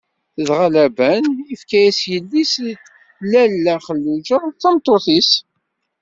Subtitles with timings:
[0.47, 1.23] Dɣa Laban
[1.53, 2.53] ifka-as yelli-s
[3.31, 5.31] Lalla Xelluǧa d tameṭṭut-is.